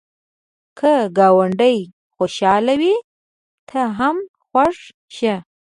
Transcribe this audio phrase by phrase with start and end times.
[0.77, 1.77] که ګاونډی
[2.15, 2.95] خوشحال وي،
[3.69, 4.17] ته هم
[4.49, 4.75] خوښ
[5.15, 5.35] شه